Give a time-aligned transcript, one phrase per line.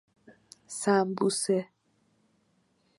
[0.79, 1.57] سمبوسه